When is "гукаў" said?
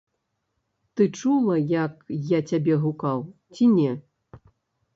2.89-3.19